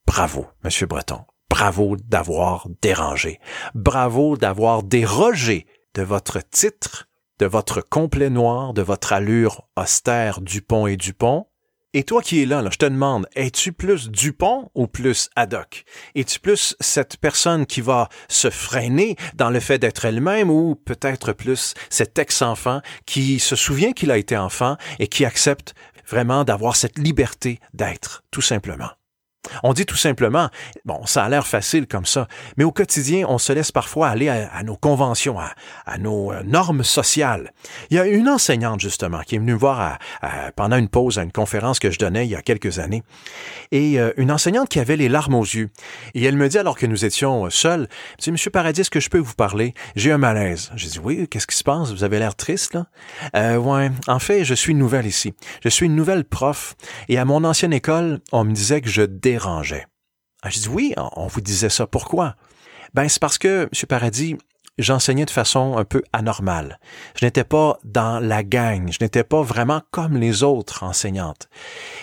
Bravo, 0.05 0.47
Monsieur 0.63 0.87
Breton. 0.87 1.23
Bravo 1.49 1.95
d'avoir 1.95 2.67
dérangé. 2.81 3.39
Bravo 3.75 4.35
d'avoir 4.35 4.83
dérogé 4.83 5.67
de 5.93 6.01
votre 6.01 6.39
titre, 6.49 7.07
de 7.41 7.47
votre 7.47 7.81
complet 7.81 8.29
noir, 8.29 8.71
de 8.71 8.83
votre 8.83 9.13
allure 9.13 9.67
austère 9.75 10.41
Dupont 10.41 10.85
et 10.85 10.95
Dupont. 10.95 11.47
Et 11.95 12.03
toi 12.03 12.21
qui 12.21 12.43
es 12.43 12.45
là, 12.45 12.61
là 12.61 12.69
je 12.71 12.77
te 12.77 12.85
demande, 12.85 13.27
es-tu 13.35 13.73
plus 13.73 14.11
Dupont 14.11 14.69
ou 14.75 14.85
plus 14.85 15.27
Haddock? 15.35 15.83
Es-tu 16.13 16.39
plus 16.39 16.75
cette 16.79 17.17
personne 17.17 17.65
qui 17.65 17.81
va 17.81 18.09
se 18.29 18.51
freiner 18.51 19.15
dans 19.33 19.49
le 19.49 19.59
fait 19.59 19.79
d'être 19.79 20.05
elle-même 20.05 20.51
ou 20.51 20.75
peut-être 20.75 21.33
plus 21.33 21.73
cet 21.89 22.19
ex-enfant 22.19 22.81
qui 23.07 23.39
se 23.39 23.55
souvient 23.55 23.93
qu'il 23.93 24.11
a 24.11 24.19
été 24.19 24.37
enfant 24.37 24.77
et 24.99 25.07
qui 25.07 25.25
accepte 25.25 25.73
vraiment 26.07 26.43
d'avoir 26.43 26.75
cette 26.75 26.99
liberté 26.99 27.59
d'être, 27.73 28.23
tout 28.29 28.41
simplement? 28.41 28.91
On 29.63 29.73
dit 29.73 29.85
tout 29.85 29.97
simplement, 29.97 30.49
bon, 30.85 31.05
ça 31.05 31.23
a 31.23 31.29
l'air 31.29 31.47
facile 31.47 31.87
comme 31.87 32.05
ça, 32.05 32.27
mais 32.57 32.63
au 32.63 32.71
quotidien, 32.71 33.25
on 33.27 33.37
se 33.37 33.53
laisse 33.53 33.71
parfois 33.71 34.09
aller 34.09 34.29
à, 34.29 34.63
nos 34.63 34.75
conventions, 34.75 35.37
à, 35.39 35.97
nos 35.97 36.31
euh, 36.31 36.43
normes 36.43 36.83
sociales. 36.83 37.51
Il 37.89 37.97
y 37.97 37.99
a 37.99 38.05
une 38.05 38.29
enseignante, 38.29 38.79
justement, 38.79 39.21
qui 39.21 39.35
est 39.35 39.39
venue 39.39 39.53
me 39.53 39.57
voir 39.57 39.97
pendant 40.55 40.77
une 40.77 40.87
pause 40.87 41.17
à 41.17 41.23
une 41.23 41.31
conférence 41.31 41.79
que 41.79 41.91
je 41.91 41.99
donnais 41.99 42.25
il 42.25 42.29
y 42.29 42.35
a 42.35 42.41
quelques 42.41 42.79
années, 42.79 43.03
et 43.71 43.99
euh, 43.99 44.11
une 44.17 44.31
enseignante 44.31 44.69
qui 44.69 44.79
avait 44.79 44.97
les 44.97 45.09
larmes 45.09 45.35
aux 45.35 45.43
yeux. 45.43 45.69
Et 46.13 46.23
elle 46.23 46.37
me 46.37 46.47
dit, 46.47 46.57
alors 46.57 46.77
que 46.77 46.85
nous 46.85 47.05
étions 47.05 47.49
seuls, 47.49 47.87
elle 48.17 48.23
dit, 48.23 48.31
Monsieur 48.31 48.51
Paradis, 48.51 48.81
est-ce 48.81 48.89
que 48.89 48.99
je 48.99 49.09
peux 49.09 49.19
vous 49.19 49.33
parler? 49.33 49.73
J'ai 49.95 50.11
un 50.11 50.17
malaise. 50.17 50.71
J'ai 50.75 50.89
dit, 50.89 50.99
oui, 50.99 51.27
qu'est-ce 51.27 51.47
qui 51.47 51.57
se 51.57 51.63
passe? 51.63 51.91
Vous 51.91 52.03
avez 52.03 52.19
l'air 52.19 52.35
triste, 52.35 52.73
là? 52.73 52.85
Euh, 53.35 53.57
ouais, 53.57 53.91
en 54.07 54.19
fait, 54.19 54.45
je 54.45 54.53
suis 54.53 54.73
nouvelle 54.73 55.05
ici. 55.05 55.33
Je 55.63 55.69
suis 55.69 55.85
une 55.85 55.95
nouvelle 55.95 56.23
prof, 56.23 56.75
et 57.09 57.17
à 57.17 57.25
mon 57.25 57.43
ancienne 57.43 57.73
école, 57.73 58.19
on 58.31 58.43
me 58.43 58.53
disait 58.53 58.81
que 58.81 58.89
je 58.89 59.01
Ah, 60.41 60.49
je 60.49 60.59
dis 60.59 60.69
oui, 60.69 60.93
on 60.97 61.27
vous 61.27 61.41
disait 61.41 61.69
ça. 61.69 61.85
Pourquoi? 61.87 62.35
Ben, 62.93 63.07
c'est 63.07 63.21
parce 63.21 63.37
que, 63.37 63.63
M. 63.63 63.69
Paradis, 63.87 64.37
j'enseignais 64.77 65.25
de 65.25 65.31
façon 65.31 65.77
un 65.77 65.85
peu 65.85 66.01
anormale. 66.13 66.79
Je 67.19 67.25
n'étais 67.25 67.43
pas 67.43 67.77
dans 67.83 68.19
la 68.19 68.43
gang, 68.43 68.91
je 68.91 68.97
n'étais 69.01 69.23
pas 69.23 69.41
vraiment 69.41 69.81
comme 69.91 70.17
les 70.17 70.43
autres 70.43 70.83
enseignantes. 70.83 71.49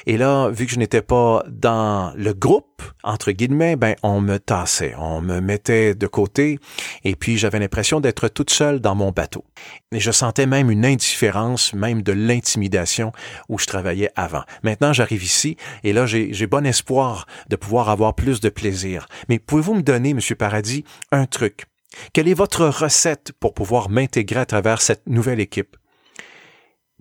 Et 0.06 0.16
là, 0.16 0.48
vu 0.48 0.66
que 0.66 0.72
je 0.72 0.78
n'étais 0.78 1.02
pas 1.02 1.44
dans 1.48 2.12
le 2.16 2.32
groupe, 2.32 2.82
entre 3.02 3.32
guillemets, 3.32 3.76
ben 3.76 3.96
on 4.02 4.20
me 4.20 4.38
tassait, 4.38 4.94
on 4.98 5.20
me 5.20 5.40
mettait 5.40 5.94
de 5.94 6.06
côté, 6.06 6.58
et 7.04 7.16
puis 7.16 7.38
j'avais 7.38 7.58
l'impression 7.58 8.00
d'être 8.00 8.28
toute 8.28 8.50
seule 8.50 8.80
dans 8.80 8.94
mon 8.94 9.10
bateau. 9.10 9.44
Et 9.92 10.00
je 10.00 10.10
sentais 10.10 10.46
même 10.46 10.70
une 10.70 10.84
indifférence, 10.84 11.72
même 11.72 12.02
de 12.02 12.12
l'intimidation 12.12 13.12
où 13.48 13.58
je 13.58 13.66
travaillais 13.66 14.10
avant. 14.14 14.42
Maintenant, 14.62 14.92
j'arrive 14.92 15.24
ici, 15.24 15.56
et 15.84 15.92
là, 15.92 16.06
j'ai 16.06 16.46
bon 16.46 16.66
espoir 16.66 17.26
de 17.48 17.56
pouvoir 17.56 17.88
avoir 17.88 18.14
plus 18.14 18.40
de 18.40 18.48
plaisir. 18.48 19.06
Mais 19.28 19.38
pouvez-vous 19.38 19.74
me 19.74 19.82
donner, 19.82 20.14
Monsieur 20.14 20.36
Paradis, 20.36 20.84
un 21.10 21.26
truc? 21.26 21.66
Quelle 22.12 22.28
est 22.28 22.34
votre 22.34 22.66
recette 22.66 23.32
pour 23.32 23.54
pouvoir 23.54 23.88
m'intégrer 23.88 24.40
à 24.40 24.46
travers 24.46 24.82
cette 24.82 25.06
nouvelle 25.06 25.40
équipe? 25.40 25.76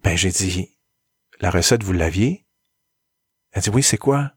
Ben, 0.04 0.16
j'ai 0.16 0.30
dit, 0.30 0.78
la 1.40 1.50
recette, 1.50 1.84
vous 1.84 1.94
l'aviez? 1.94 2.46
Elle 3.52 3.62
dit, 3.62 3.70
oui, 3.70 3.84
c'est 3.84 3.98
quoi? 3.98 4.32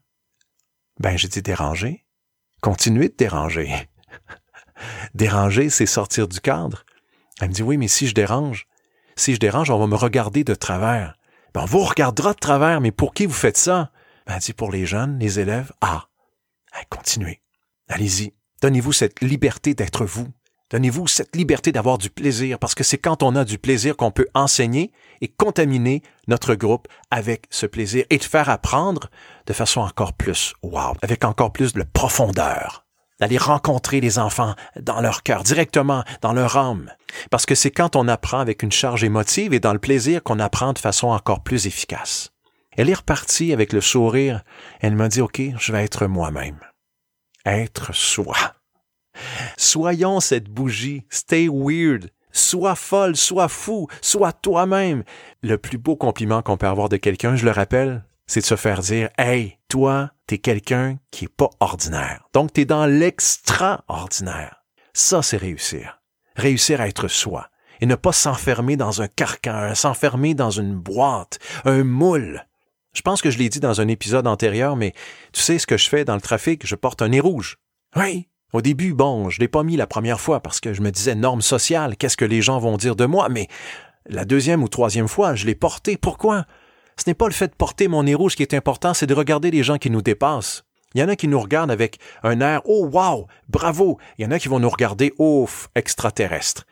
Ben, 0.99 1.17
j'ai 1.17 1.27
dit, 1.27 1.41
déranger. 1.41 2.05
Continuez 2.61 3.09
de 3.09 3.15
déranger. 3.15 3.73
déranger, 5.13 5.69
c'est 5.69 5.85
sortir 5.85 6.27
du 6.27 6.39
cadre. 6.41 6.85
Elle 7.39 7.49
me 7.49 7.53
dit, 7.53 7.63
oui, 7.63 7.77
mais 7.77 7.87
si 7.87 8.07
je 8.07 8.13
dérange, 8.13 8.67
si 9.15 9.33
je 9.33 9.39
dérange, 9.39 9.69
on 9.69 9.79
va 9.79 9.87
me 9.87 9.95
regarder 9.95 10.43
de 10.43 10.55
travers. 10.55 11.15
Ben, 11.53 11.61
on 11.61 11.65
vous 11.65 11.83
regardera 11.83 12.33
de 12.33 12.39
travers, 12.39 12.81
mais 12.81 12.91
pour 12.91 13.13
qui 13.13 13.25
vous 13.25 13.33
faites 13.33 13.57
ça? 13.57 13.91
Ben, 14.27 14.35
elle 14.35 14.41
dit, 14.41 14.53
pour 14.53 14.71
les 14.71 14.85
jeunes, 14.85 15.17
les 15.19 15.39
élèves. 15.39 15.71
Ah, 15.81 16.07
continuez. 16.89 17.41
Allez-y. 17.87 18.33
Donnez-vous 18.61 18.93
cette 18.93 19.21
liberté 19.21 19.73
d'être 19.73 20.05
vous. 20.05 20.27
Donnez-vous 20.71 21.05
cette 21.07 21.35
liberté 21.35 21.73
d'avoir 21.73 21.97
du 21.97 22.09
plaisir, 22.09 22.57
parce 22.57 22.75
que 22.75 22.83
c'est 22.85 22.97
quand 22.97 23.23
on 23.23 23.35
a 23.35 23.43
du 23.43 23.57
plaisir 23.57 23.97
qu'on 23.97 24.11
peut 24.11 24.27
enseigner 24.33 24.93
et 25.19 25.27
contaminer 25.27 26.01
notre 26.29 26.55
groupe 26.55 26.87
avec 27.11 27.45
ce 27.49 27.65
plaisir 27.65 28.05
et 28.09 28.17
de 28.17 28.23
faire 28.23 28.49
apprendre 28.49 29.09
de 29.47 29.53
façon 29.53 29.81
encore 29.81 30.13
plus 30.13 30.53
wow, 30.63 30.93
avec 31.01 31.25
encore 31.25 31.51
plus 31.51 31.73
de 31.73 31.83
profondeur 31.83 32.85
d'aller 33.19 33.37
rencontrer 33.37 34.01
les 34.01 34.17
enfants 34.17 34.55
dans 34.79 34.99
leur 34.99 35.21
cœur, 35.21 35.43
directement 35.43 36.03
dans 36.21 36.33
leur 36.33 36.57
âme. 36.57 36.89
Parce 37.29 37.45
que 37.45 37.53
c'est 37.53 37.69
quand 37.69 37.95
on 37.95 38.07
apprend 38.07 38.39
avec 38.39 38.63
une 38.63 38.71
charge 38.71 39.03
émotive 39.03 39.53
et 39.53 39.59
dans 39.59 39.73
le 39.73 39.79
plaisir 39.79 40.23
qu'on 40.23 40.39
apprend 40.39 40.73
de 40.73 40.79
façon 40.79 41.09
encore 41.09 41.43
plus 41.43 41.67
efficace. 41.67 42.31
Elle 42.75 42.89
est 42.89 42.95
repartie 42.95 43.53
avec 43.53 43.73
le 43.73 43.81
sourire. 43.81 44.41
Elle 44.79 44.95
m'a 44.95 45.07
dit, 45.07 45.21
OK, 45.21 45.39
je 45.55 45.71
vais 45.71 45.83
être 45.83 46.07
moi-même. 46.07 46.59
Être 47.45 47.93
soi. 47.93 48.35
Soyons 49.57 50.19
cette 50.19 50.49
bougie. 50.49 51.05
Stay 51.09 51.47
weird. 51.51 52.11
Sois 52.31 52.75
folle, 52.75 53.15
sois 53.15 53.49
fou, 53.49 53.87
sois 54.01 54.31
toi-même. 54.31 55.03
Le 55.41 55.57
plus 55.57 55.77
beau 55.77 55.95
compliment 55.95 56.41
qu'on 56.41 56.57
peut 56.57 56.67
avoir 56.67 56.89
de 56.89 56.97
quelqu'un, 56.97 57.35
je 57.35 57.45
le 57.45 57.51
rappelle, 57.51 58.05
c'est 58.25 58.39
de 58.39 58.45
se 58.45 58.55
faire 58.55 58.79
dire, 58.79 59.09
hey, 59.17 59.57
toi, 59.67 60.11
t'es 60.27 60.37
quelqu'un 60.37 60.97
qui 61.11 61.25
est 61.25 61.35
pas 61.35 61.49
ordinaire. 61.59 62.23
Donc, 62.33 62.53
t'es 62.53 62.65
dans 62.65 62.85
l'extraordinaire. 62.85 64.63
Ça, 64.93 65.21
c'est 65.21 65.37
réussir. 65.37 66.01
Réussir 66.35 66.79
à 66.79 66.87
être 66.87 67.09
soi 67.09 67.49
et 67.81 67.85
ne 67.85 67.95
pas 67.95 68.13
s'enfermer 68.13 68.77
dans 68.77 69.01
un 69.01 69.07
carcan, 69.07 69.75
s'enfermer 69.75 70.33
dans 70.33 70.51
une 70.51 70.75
boîte, 70.75 71.39
un 71.65 71.83
moule. 71.83 72.45
Je 72.93 73.01
pense 73.01 73.21
que 73.21 73.31
je 73.31 73.37
l'ai 73.37 73.49
dit 73.49 73.59
dans 73.59 73.81
un 73.81 73.87
épisode 73.87 74.27
antérieur, 74.27 74.75
mais 74.75 74.93
tu 75.33 75.41
sais 75.41 75.57
ce 75.57 75.67
que 75.67 75.77
je 75.77 75.89
fais 75.89 76.05
dans 76.05 76.15
le 76.15 76.21
trafic? 76.21 76.65
Je 76.65 76.75
porte 76.75 77.01
un 77.01 77.09
nez 77.09 77.19
rouge. 77.19 77.57
Oui, 77.95 78.29
au 78.53 78.61
début, 78.61 78.93
bon, 78.93 79.29
je 79.29 79.39
l'ai 79.39 79.47
pas 79.47 79.63
mis 79.63 79.77
la 79.77 79.87
première 79.87 80.19
fois 80.19 80.41
parce 80.41 80.59
que 80.59 80.73
je 80.73 80.81
me 80.81 80.91
disais 80.91 81.15
norme 81.15 81.41
sociale, 81.41 81.95
qu'est-ce 81.95 82.17
que 82.17 82.25
les 82.25 82.41
gens 82.41 82.59
vont 82.59 82.77
dire 82.77 82.95
de 82.95 83.05
moi, 83.05 83.29
mais 83.29 83.47
la 84.07 84.25
deuxième 84.25 84.63
ou 84.63 84.67
troisième 84.67 85.07
fois, 85.07 85.35
je 85.35 85.45
l'ai 85.45 85.55
porté. 85.55 85.97
Pourquoi? 85.97 86.45
Ce 86.97 87.09
n'est 87.09 87.13
pas 87.13 87.27
le 87.27 87.33
fait 87.33 87.47
de 87.47 87.55
porter 87.55 87.87
mon 87.87 88.03
nez 88.03 88.15
rouge 88.15 88.35
qui 88.35 88.43
est 88.43 88.53
important, 88.53 88.93
c'est 88.93 89.07
de 89.07 89.13
regarder 89.13 89.51
les 89.51 89.63
gens 89.63 89.77
qui 89.77 89.89
nous 89.89 90.01
dépassent. 90.01 90.63
Il 90.93 90.99
y 90.99 91.03
en 91.03 91.07
a 91.07 91.15
qui 91.15 91.27
nous 91.27 91.39
regardent 91.39 91.71
avec 91.71 91.99
un 92.21 92.41
air 92.41 92.61
Oh 92.65 92.89
wow, 92.91 93.27
bravo. 93.47 93.97
Il 94.17 94.23
y 94.23 94.27
en 94.27 94.31
a 94.31 94.39
qui 94.39 94.49
vont 94.49 94.59
nous 94.59 94.69
regarder 94.69 95.13
ouf, 95.17 95.69
extraterrestre. 95.75 96.65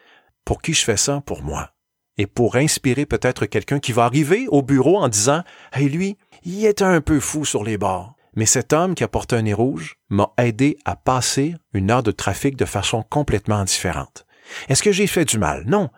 Pour 0.44 0.62
qui 0.62 0.74
je 0.74 0.84
fais 0.84 0.98
ça? 0.98 1.22
Pour 1.26 1.42
moi. 1.42 1.72
Et 2.18 2.28
pour 2.28 2.58
inspirer 2.58 3.06
peut-être 3.06 3.46
quelqu'un 3.46 3.80
qui 3.80 3.94
va 3.94 4.04
arriver 4.04 4.48
au 4.50 4.62
bureau 4.62 4.98
en 4.98 5.08
disant 5.08 5.44
Hey 5.72 5.88
lui, 5.88 6.18
il 6.44 6.66
était 6.66 6.84
un 6.84 7.00
peu 7.00 7.22
fou 7.22 7.46
sur 7.46 7.64
les 7.64 7.78
bords. 7.78 8.14
Mais 8.36 8.46
cet 8.46 8.74
homme 8.74 8.96
qui 8.96 9.04
a 9.04 9.08
porté 9.08 9.36
un 9.36 9.42
nez 9.42 9.54
rouge 9.54 9.96
m'a 10.10 10.34
aidé 10.38 10.78
à 10.86 10.96
passer 10.96 11.56
une 11.74 11.92
heure 11.92 12.04
de 12.04 12.12
trafic 12.12 12.56
de 12.56 12.66
façon 12.66 13.04
complètement 13.04 13.64
différente. 13.64 14.26
Est-ce 14.68 14.84
que 14.84 14.92
j'ai 14.92 15.08
fait 15.08 15.26
du 15.26 15.38
mal? 15.38 15.64
Non. 15.66 15.90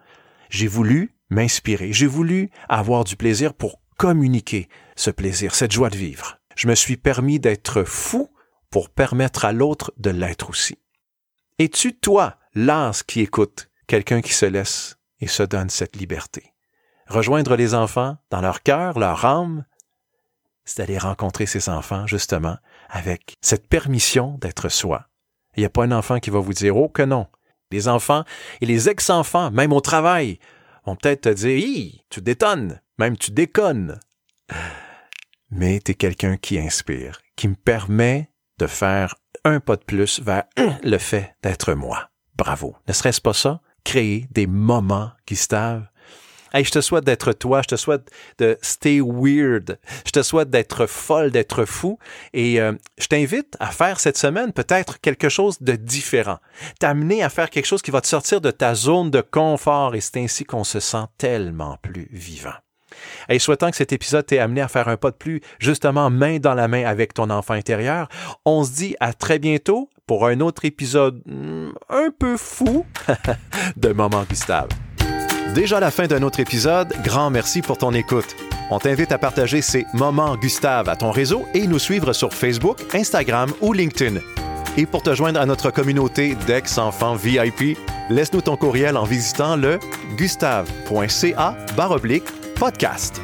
J'ai 0.49 0.67
voulu 0.67 1.15
m'inspirer. 1.29 1.93
J'ai 1.93 2.07
voulu 2.07 2.49
avoir 2.69 3.03
du 3.03 3.15
plaisir 3.15 3.53
pour 3.53 3.81
communiquer 3.97 4.67
ce 4.95 5.11
plaisir, 5.11 5.55
cette 5.55 5.71
joie 5.71 5.89
de 5.89 5.97
vivre. 5.97 6.39
Je 6.55 6.67
me 6.67 6.75
suis 6.75 6.97
permis 6.97 7.39
d'être 7.39 7.83
fou 7.83 8.29
pour 8.69 8.89
permettre 8.89 9.45
à 9.45 9.53
l'autre 9.53 9.93
de 9.97 10.09
l'être 10.09 10.49
aussi. 10.49 10.79
Es-tu, 11.59 11.97
toi, 11.97 12.37
l'as 12.55 13.03
qui 13.03 13.21
écoute, 13.21 13.69
quelqu'un 13.87 14.21
qui 14.21 14.33
se 14.33 14.45
laisse 14.45 14.97
et 15.19 15.27
se 15.27 15.43
donne 15.43 15.69
cette 15.69 15.95
liberté? 15.95 16.53
Rejoindre 17.07 17.55
les 17.55 17.73
enfants 17.73 18.17
dans 18.29 18.41
leur 18.41 18.63
cœur, 18.63 18.97
leur 18.97 19.25
âme, 19.25 19.65
c'est 20.65 20.77
d'aller 20.77 20.97
rencontrer 20.97 21.45
ces 21.45 21.69
enfants, 21.69 22.07
justement, 22.07 22.57
avec 22.89 23.35
cette 23.41 23.67
permission 23.67 24.37
d'être 24.39 24.69
soi. 24.69 25.07
Il 25.55 25.61
n'y 25.61 25.65
a 25.65 25.69
pas 25.69 25.83
un 25.83 25.91
enfant 25.91 26.19
qui 26.19 26.29
va 26.29 26.39
vous 26.39 26.53
dire, 26.53 26.77
oh 26.77 26.89
que 26.89 27.01
non. 27.01 27.27
Les 27.71 27.87
enfants 27.87 28.23
et 28.59 28.65
les 28.65 28.89
ex-enfants, 28.89 29.51
même 29.51 29.73
au 29.73 29.81
travail, 29.81 30.39
vont 30.85 30.95
peut-être 30.95 31.21
te 31.21 31.29
dire, 31.29 31.57
hi, 31.57 32.01
tu 32.09 32.21
détonnes, 32.21 32.81
même 32.97 33.17
tu 33.17 33.31
déconnes. 33.31 33.99
Mais 35.49 35.79
tu 35.79 35.91
es 35.91 35.95
quelqu'un 35.95 36.37
qui 36.37 36.59
inspire, 36.59 37.21
qui 37.35 37.47
me 37.47 37.55
permet 37.55 38.31
de 38.57 38.67
faire 38.67 39.15
un 39.43 39.59
pas 39.59 39.75
de 39.75 39.83
plus 39.83 40.21
vers 40.21 40.43
le 40.83 40.97
fait 40.97 41.35
d'être 41.43 41.73
moi. 41.73 42.09
Bravo. 42.35 42.75
Ne 42.87 42.93
serait-ce 42.93 43.21
pas 43.21 43.33
ça? 43.33 43.61
Créer 43.83 44.27
des 44.31 44.47
moments, 44.47 45.11
Gustave, 45.27 45.87
Hey, 46.53 46.65
je 46.65 46.71
te 46.71 46.81
souhaite 46.81 47.05
d'être 47.05 47.31
toi, 47.31 47.61
je 47.61 47.67
te 47.69 47.75
souhaite 47.77 48.11
de 48.37 48.57
stay 48.61 48.99
weird, 48.99 49.79
je 50.05 50.11
te 50.11 50.21
souhaite 50.21 50.49
d'être 50.49 50.85
folle, 50.85 51.31
d'être 51.31 51.63
fou, 51.63 51.97
et 52.33 52.59
euh, 52.59 52.73
je 52.97 53.07
t'invite 53.07 53.55
à 53.61 53.67
faire 53.67 54.01
cette 54.01 54.17
semaine 54.17 54.51
peut-être 54.51 54.99
quelque 54.99 55.29
chose 55.29 55.61
de 55.61 55.77
différent, 55.77 56.39
t'amener 56.79 57.23
à 57.23 57.29
faire 57.29 57.49
quelque 57.49 57.67
chose 57.67 57.81
qui 57.81 57.91
va 57.91 58.01
te 58.01 58.07
sortir 58.07 58.41
de 58.41 58.51
ta 58.51 58.75
zone 58.75 59.11
de 59.11 59.21
confort, 59.21 59.95
et 59.95 60.01
c'est 60.01 60.17
ainsi 60.17 60.43
qu'on 60.43 60.65
se 60.65 60.81
sent 60.81 61.05
tellement 61.17 61.77
plus 61.81 62.09
vivant. 62.11 62.55
Et 63.29 63.39
souhaitant 63.39 63.71
que 63.71 63.77
cet 63.77 63.93
épisode 63.93 64.25
t'ait 64.25 64.39
amené 64.39 64.59
à 64.59 64.67
faire 64.67 64.89
un 64.89 64.97
pas 64.97 65.11
de 65.11 65.15
plus, 65.15 65.41
justement 65.57 66.09
main 66.09 66.39
dans 66.39 66.53
la 66.53 66.67
main 66.67 66.83
avec 66.85 67.13
ton 67.13 67.29
enfant 67.29 67.53
intérieur, 67.53 68.09
on 68.43 68.65
se 68.65 68.71
dit 68.71 68.95
à 68.99 69.13
très 69.13 69.39
bientôt 69.39 69.89
pour 70.05 70.27
un 70.27 70.41
autre 70.41 70.65
épisode 70.65 71.21
hmm, 71.25 71.69
un 71.89 72.09
peu 72.17 72.35
fou 72.35 72.85
de 73.77 73.93
Moment 73.93 74.25
Gustave. 74.29 74.67
Déjà 75.53 75.81
la 75.81 75.91
fin 75.91 76.07
d'un 76.07 76.23
autre 76.23 76.39
épisode, 76.39 76.93
grand 77.03 77.29
merci 77.29 77.61
pour 77.61 77.77
ton 77.77 77.93
écoute. 77.93 78.37
On 78.69 78.79
t'invite 78.79 79.11
à 79.11 79.17
partager 79.17 79.61
ces 79.61 79.85
moments 79.93 80.37
Gustave 80.37 80.87
à 80.87 80.95
ton 80.95 81.11
réseau 81.11 81.45
et 81.53 81.67
nous 81.67 81.79
suivre 81.79 82.13
sur 82.13 82.33
Facebook, 82.33 82.77
Instagram 82.93 83.51
ou 83.59 83.73
LinkedIn. 83.73 84.21
Et 84.77 84.85
pour 84.85 85.03
te 85.03 85.13
joindre 85.13 85.41
à 85.41 85.45
notre 85.45 85.69
communauté 85.69 86.35
d'ex-enfants 86.47 87.15
VIP, 87.15 87.77
laisse-nous 88.09 88.41
ton 88.41 88.55
courriel 88.55 88.95
en 88.95 89.03
visitant 89.03 89.57
le 89.57 89.77
gustave.ca 90.15 91.57
podcast. 92.57 93.21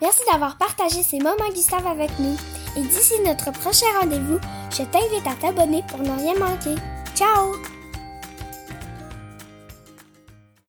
Merci 0.00 0.20
d'avoir 0.32 0.56
partagé 0.56 1.02
ces 1.02 1.18
moments 1.18 1.50
Gustave 1.54 1.86
avec 1.86 2.18
nous. 2.18 2.36
Et 2.78 2.80
d'ici 2.80 3.14
notre 3.26 3.52
prochain 3.52 3.86
rendez-vous, 4.00 4.38
je 4.70 4.84
t'invite 4.84 5.26
à 5.26 5.34
t'abonner 5.34 5.84
pour 5.88 5.98
ne 5.98 6.16
rien 6.18 6.34
manquer. 6.38 6.80
Ciao! 7.14 7.71